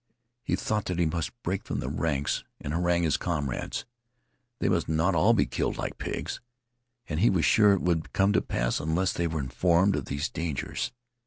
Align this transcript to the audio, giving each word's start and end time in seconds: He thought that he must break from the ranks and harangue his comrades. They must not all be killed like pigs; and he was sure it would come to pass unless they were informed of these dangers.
He 0.41 0.55
thought 0.55 0.85
that 0.85 0.97
he 0.97 1.05
must 1.05 1.39
break 1.43 1.63
from 1.63 1.79
the 1.79 1.87
ranks 1.87 2.43
and 2.59 2.73
harangue 2.73 3.03
his 3.03 3.17
comrades. 3.17 3.85
They 4.57 4.67
must 4.67 4.89
not 4.89 5.13
all 5.13 5.33
be 5.33 5.45
killed 5.45 5.77
like 5.77 5.99
pigs; 5.99 6.41
and 7.07 7.19
he 7.19 7.29
was 7.29 7.45
sure 7.45 7.73
it 7.73 7.81
would 7.81 8.11
come 8.11 8.33
to 8.33 8.41
pass 8.41 8.79
unless 8.79 9.13
they 9.13 9.27
were 9.27 9.39
informed 9.39 9.95
of 9.95 10.05
these 10.05 10.27
dangers. 10.27 10.91